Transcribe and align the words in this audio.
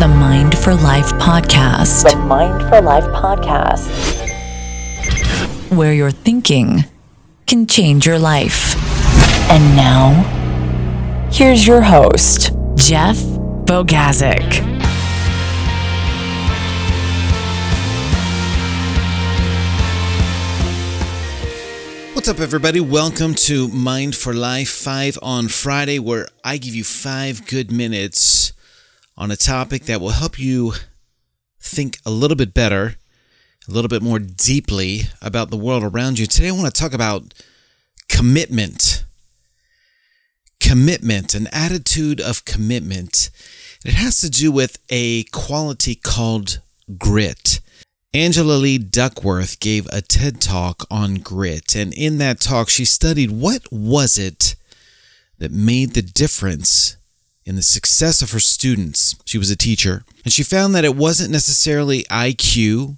the 0.00 0.08
Mind 0.08 0.56
for 0.56 0.74
Life 0.74 1.12
podcast. 1.18 2.10
The 2.10 2.16
Mind 2.16 2.62
for 2.70 2.80
Life 2.80 3.04
podcast. 3.12 3.86
Where 5.76 5.92
your 5.92 6.10
thinking 6.10 6.86
can 7.46 7.66
change 7.66 8.06
your 8.06 8.18
life. 8.18 8.74
And 9.50 9.76
now, 9.76 11.28
here's 11.30 11.66
your 11.66 11.82
host, 11.82 12.52
Jeff 12.76 13.18
Bogazic. 13.18 14.64
What's 22.14 22.26
up, 22.26 22.40
everybody? 22.40 22.80
Welcome 22.80 23.34
to 23.34 23.68
Mind 23.68 24.16
for 24.16 24.32
Life 24.32 24.70
5 24.70 25.18
on 25.20 25.48
Friday, 25.48 25.98
where 25.98 26.26
I 26.42 26.56
give 26.56 26.74
you 26.74 26.84
five 26.84 27.46
good 27.46 27.70
minutes 27.70 28.54
on 29.20 29.30
a 29.30 29.36
topic 29.36 29.84
that 29.84 30.00
will 30.00 30.10
help 30.10 30.38
you 30.38 30.72
think 31.60 31.98
a 32.06 32.10
little 32.10 32.36
bit 32.36 32.54
better, 32.54 32.96
a 33.68 33.70
little 33.70 33.88
bit 33.88 34.02
more 34.02 34.18
deeply 34.18 35.02
about 35.20 35.50
the 35.50 35.58
world 35.58 35.84
around 35.84 36.18
you. 36.18 36.24
Today, 36.24 36.48
I 36.48 36.52
want 36.52 36.74
to 36.74 36.80
talk 36.80 36.94
about 36.94 37.34
commitment. 38.08 39.04
Commitment, 40.58 41.34
an 41.34 41.48
attitude 41.52 42.18
of 42.18 42.46
commitment. 42.46 43.28
It 43.84 43.92
has 43.92 44.16
to 44.22 44.30
do 44.30 44.50
with 44.50 44.78
a 44.88 45.24
quality 45.24 45.94
called 45.94 46.60
grit. 46.96 47.60
Angela 48.14 48.54
Lee 48.54 48.78
Duckworth 48.78 49.60
gave 49.60 49.86
a 49.92 50.00
TED 50.00 50.40
talk 50.40 50.84
on 50.90 51.16
grit, 51.16 51.76
and 51.76 51.92
in 51.92 52.16
that 52.18 52.40
talk, 52.40 52.70
she 52.70 52.86
studied 52.86 53.30
what 53.30 53.70
was 53.70 54.18
it 54.18 54.56
that 55.38 55.52
made 55.52 55.90
the 55.90 56.02
difference 56.02 56.96
in 57.50 57.56
the 57.56 57.62
success 57.62 58.22
of 58.22 58.30
her 58.30 58.38
students. 58.38 59.16
She 59.24 59.36
was 59.36 59.50
a 59.50 59.56
teacher, 59.56 60.04
and 60.22 60.32
she 60.32 60.44
found 60.44 60.72
that 60.72 60.84
it 60.84 60.94
wasn't 60.94 61.32
necessarily 61.32 62.04
IQ 62.04 62.96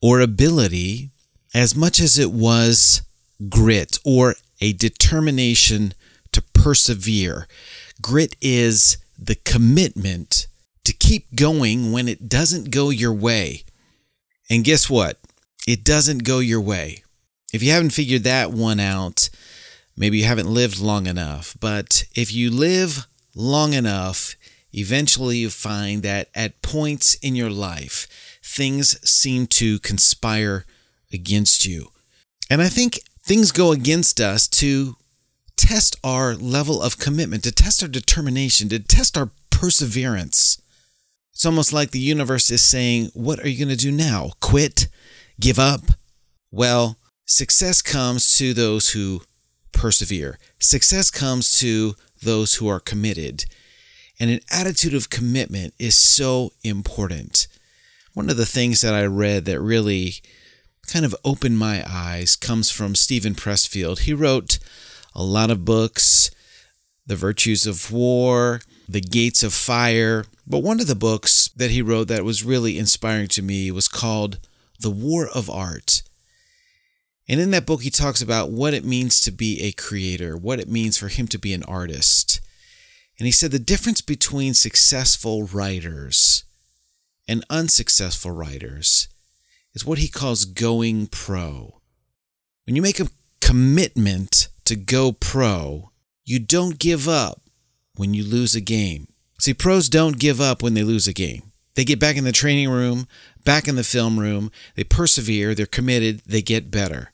or 0.00 0.20
ability 0.20 1.10
as 1.52 1.74
much 1.74 1.98
as 1.98 2.16
it 2.16 2.30
was 2.30 3.02
grit 3.48 3.98
or 4.04 4.36
a 4.60 4.74
determination 4.74 5.92
to 6.30 6.40
persevere. 6.40 7.48
Grit 8.00 8.36
is 8.40 8.96
the 9.18 9.34
commitment 9.34 10.46
to 10.84 10.92
keep 10.92 11.34
going 11.34 11.90
when 11.90 12.06
it 12.06 12.28
doesn't 12.28 12.70
go 12.70 12.90
your 12.90 13.12
way. 13.12 13.64
And 14.48 14.62
guess 14.62 14.88
what? 14.88 15.18
It 15.66 15.82
doesn't 15.82 16.22
go 16.22 16.38
your 16.38 16.60
way. 16.60 17.02
If 17.52 17.60
you 17.60 17.72
haven't 17.72 17.90
figured 17.90 18.22
that 18.22 18.52
one 18.52 18.78
out, 18.78 19.30
maybe 19.96 20.18
you 20.18 20.24
haven't 20.26 20.48
lived 20.48 20.78
long 20.78 21.08
enough. 21.08 21.56
But 21.58 22.04
if 22.14 22.32
you 22.32 22.52
live 22.52 23.08
long 23.34 23.72
enough, 23.72 24.36
eventually 24.72 25.38
you 25.38 25.50
find 25.50 26.02
that 26.02 26.28
at 26.34 26.62
points 26.62 27.14
in 27.16 27.34
your 27.34 27.50
life, 27.50 28.06
things 28.42 28.98
seem 29.08 29.46
to 29.46 29.78
conspire 29.80 30.64
against 31.12 31.66
you. 31.66 31.88
And 32.50 32.60
I 32.60 32.68
think 32.68 33.00
things 33.22 33.52
go 33.52 33.72
against 33.72 34.20
us 34.20 34.46
to 34.48 34.96
test 35.56 35.96
our 36.04 36.34
level 36.34 36.82
of 36.82 36.98
commitment, 36.98 37.44
to 37.44 37.52
test 37.52 37.82
our 37.82 37.88
determination, 37.88 38.68
to 38.68 38.78
test 38.78 39.16
our 39.16 39.30
perseverance. 39.50 40.60
It's 41.32 41.46
almost 41.46 41.72
like 41.72 41.90
the 41.90 41.98
universe 41.98 42.50
is 42.50 42.62
saying, 42.62 43.10
What 43.14 43.40
are 43.40 43.48
you 43.48 43.64
going 43.64 43.76
to 43.76 43.82
do 43.82 43.90
now? 43.90 44.32
Quit? 44.40 44.88
Give 45.40 45.58
up? 45.58 45.80
Well, 46.52 46.96
success 47.26 47.82
comes 47.82 48.36
to 48.38 48.54
those 48.54 48.90
who 48.90 49.22
persevere. 49.72 50.38
Success 50.60 51.10
comes 51.10 51.58
to 51.58 51.96
those 52.24 52.56
who 52.56 52.68
are 52.68 52.80
committed. 52.80 53.44
And 54.18 54.30
an 54.30 54.40
attitude 54.50 54.94
of 54.94 55.10
commitment 55.10 55.74
is 55.78 55.96
so 55.96 56.52
important. 56.62 57.46
One 58.12 58.30
of 58.30 58.36
the 58.36 58.46
things 58.46 58.80
that 58.80 58.94
I 58.94 59.04
read 59.06 59.44
that 59.46 59.60
really 59.60 60.14
kind 60.86 61.04
of 61.04 61.16
opened 61.24 61.58
my 61.58 61.84
eyes 61.88 62.36
comes 62.36 62.70
from 62.70 62.94
Steven 62.94 63.34
Pressfield. 63.34 64.00
He 64.00 64.12
wrote 64.12 64.58
a 65.14 65.22
lot 65.22 65.50
of 65.50 65.64
books, 65.64 66.30
The 67.06 67.16
Virtues 67.16 67.66
of 67.66 67.90
War, 67.90 68.60
The 68.88 69.00
Gates 69.00 69.42
of 69.42 69.54
Fire. 69.54 70.26
But 70.46 70.62
one 70.62 70.80
of 70.80 70.86
the 70.86 70.94
books 70.94 71.48
that 71.56 71.70
he 71.70 71.82
wrote 71.82 72.08
that 72.08 72.24
was 72.24 72.44
really 72.44 72.78
inspiring 72.78 73.28
to 73.28 73.42
me 73.42 73.70
was 73.70 73.88
called 73.88 74.38
The 74.80 74.90
War 74.90 75.28
of 75.34 75.48
Art. 75.48 75.93
And 77.28 77.40
in 77.40 77.50
that 77.52 77.66
book, 77.66 77.82
he 77.82 77.90
talks 77.90 78.20
about 78.20 78.50
what 78.50 78.74
it 78.74 78.84
means 78.84 79.20
to 79.22 79.30
be 79.30 79.62
a 79.62 79.72
creator, 79.72 80.36
what 80.36 80.60
it 80.60 80.68
means 80.68 80.98
for 80.98 81.08
him 81.08 81.26
to 81.28 81.38
be 81.38 81.54
an 81.54 81.62
artist. 81.64 82.40
And 83.18 83.26
he 83.26 83.32
said 83.32 83.50
the 83.50 83.58
difference 83.58 84.00
between 84.00 84.54
successful 84.54 85.44
writers 85.44 86.44
and 87.26 87.44
unsuccessful 87.48 88.32
writers 88.32 89.08
is 89.72 89.84
what 89.84 89.98
he 89.98 90.08
calls 90.08 90.44
going 90.44 91.06
pro. 91.06 91.80
When 92.66 92.76
you 92.76 92.82
make 92.82 93.00
a 93.00 93.08
commitment 93.40 94.48
to 94.64 94.76
go 94.76 95.12
pro, 95.12 95.90
you 96.24 96.38
don't 96.38 96.78
give 96.78 97.08
up 97.08 97.40
when 97.96 98.14
you 98.14 98.24
lose 98.24 98.54
a 98.54 98.60
game. 98.60 99.08
See, 99.38 99.54
pros 99.54 99.88
don't 99.88 100.18
give 100.18 100.40
up 100.40 100.62
when 100.62 100.74
they 100.74 100.82
lose 100.82 101.06
a 101.06 101.12
game. 101.12 101.42
They 101.74 101.84
get 101.84 102.00
back 102.00 102.16
in 102.16 102.24
the 102.24 102.32
training 102.32 102.70
room, 102.70 103.08
back 103.44 103.66
in 103.66 103.76
the 103.76 103.84
film 103.84 104.18
room, 104.18 104.50
they 104.74 104.84
persevere, 104.84 105.54
they're 105.54 105.66
committed, 105.66 106.22
they 106.24 106.40
get 106.40 106.70
better. 106.70 107.10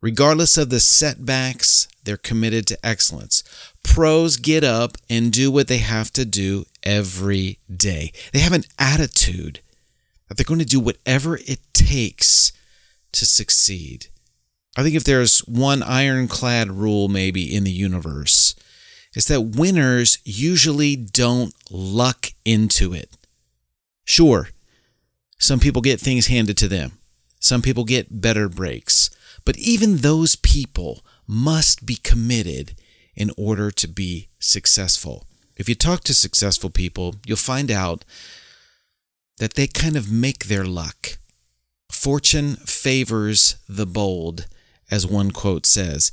Regardless 0.00 0.56
of 0.58 0.70
the 0.70 0.80
setbacks, 0.80 1.88
they're 2.04 2.16
committed 2.16 2.66
to 2.66 2.86
excellence. 2.86 3.42
Pros 3.82 4.36
get 4.36 4.62
up 4.62 4.96
and 5.08 5.32
do 5.32 5.50
what 5.50 5.68
they 5.68 5.78
have 5.78 6.12
to 6.12 6.24
do 6.24 6.66
every 6.82 7.58
day. 7.74 8.12
They 8.32 8.40
have 8.40 8.52
an 8.52 8.64
attitude 8.78 9.60
that 10.28 10.36
they're 10.36 10.44
going 10.44 10.60
to 10.60 10.66
do 10.66 10.80
whatever 10.80 11.36
it 11.36 11.60
takes 11.72 12.52
to 13.12 13.26
succeed. 13.26 14.06
I 14.76 14.82
think 14.82 14.94
if 14.94 15.04
there's 15.04 15.40
one 15.40 15.82
ironclad 15.82 16.70
rule 16.70 17.08
maybe 17.08 17.54
in 17.54 17.64
the 17.64 17.70
universe, 17.70 18.54
is 19.14 19.24
that 19.26 19.40
winners 19.40 20.18
usually 20.24 20.94
don't 20.94 21.54
luck 21.70 22.32
into 22.44 22.92
it. 22.92 23.16
Sure, 24.04 24.50
some 25.38 25.58
people 25.58 25.80
get 25.80 25.98
things 25.98 26.26
handed 26.26 26.58
to 26.58 26.68
them. 26.68 26.98
Some 27.46 27.62
people 27.62 27.84
get 27.84 28.20
better 28.20 28.48
breaks. 28.48 29.08
But 29.44 29.56
even 29.56 29.98
those 29.98 30.34
people 30.34 31.04
must 31.28 31.86
be 31.86 31.94
committed 31.94 32.74
in 33.14 33.30
order 33.36 33.70
to 33.70 33.86
be 33.86 34.26
successful. 34.40 35.24
If 35.56 35.68
you 35.68 35.76
talk 35.76 36.02
to 36.04 36.12
successful 36.14 36.70
people, 36.70 37.14
you'll 37.24 37.36
find 37.36 37.70
out 37.70 38.04
that 39.38 39.54
they 39.54 39.68
kind 39.68 39.94
of 39.94 40.10
make 40.10 40.46
their 40.46 40.64
luck. 40.64 41.18
Fortune 41.88 42.56
favors 42.56 43.54
the 43.68 43.86
bold, 43.86 44.46
as 44.90 45.06
one 45.06 45.30
quote 45.30 45.66
says. 45.66 46.10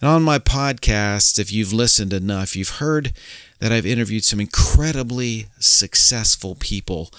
And 0.00 0.08
on 0.08 0.22
my 0.22 0.38
podcast, 0.38 1.40
if 1.40 1.52
you've 1.52 1.72
listened 1.72 2.12
enough, 2.12 2.54
you've 2.54 2.78
heard 2.78 3.12
that 3.58 3.72
I've 3.72 3.86
interviewed 3.86 4.24
some 4.24 4.38
incredibly 4.38 5.46
successful 5.58 6.54
people. 6.54 7.10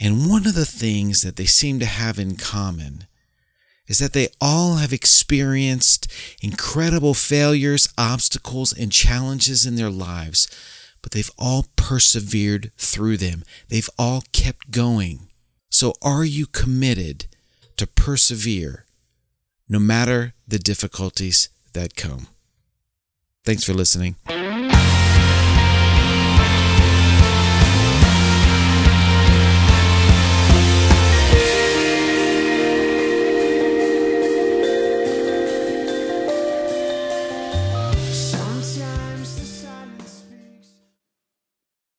And 0.00 0.28
one 0.28 0.46
of 0.46 0.54
the 0.54 0.66
things 0.66 1.22
that 1.22 1.36
they 1.36 1.44
seem 1.44 1.78
to 1.78 1.86
have 1.86 2.18
in 2.18 2.36
common 2.36 3.06
is 3.86 3.98
that 3.98 4.12
they 4.12 4.28
all 4.40 4.76
have 4.76 4.92
experienced 4.92 6.10
incredible 6.40 7.14
failures, 7.14 7.88
obstacles, 7.98 8.72
and 8.72 8.92
challenges 8.92 9.66
in 9.66 9.76
their 9.76 9.90
lives, 9.90 10.48
but 11.02 11.12
they've 11.12 11.30
all 11.38 11.66
persevered 11.76 12.70
through 12.76 13.16
them. 13.16 13.42
They've 13.68 13.90
all 13.98 14.22
kept 14.32 14.70
going. 14.70 15.28
So, 15.68 15.94
are 16.00 16.24
you 16.24 16.46
committed 16.46 17.26
to 17.76 17.86
persevere 17.86 18.86
no 19.68 19.78
matter 19.78 20.34
the 20.46 20.58
difficulties 20.58 21.48
that 21.72 21.96
come? 21.96 22.28
Thanks 23.44 23.64
for 23.64 23.74
listening. 23.74 24.16